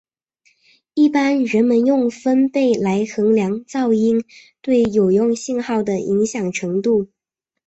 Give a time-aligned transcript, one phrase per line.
[0.95, 4.23] 一般人们用分贝来衡量噪音
[4.59, 7.09] 对有用信号的影响程度。